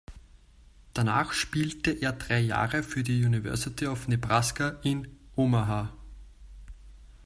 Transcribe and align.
Danach 0.95 1.31
spielte 1.31 1.91
er 1.91 2.11
drei 2.13 2.39
Jahre 2.39 2.81
für 2.81 3.03
die 3.03 3.23
University 3.23 3.85
of 3.85 4.07
Nebraska 4.07 4.79
in 4.81 5.07
Omaha. 5.35 5.93